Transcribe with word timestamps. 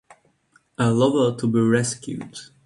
A 0.79 0.89
lover 0.89 1.37
to 1.37 1.45
be 1.45 1.59
rescued. 1.59 2.35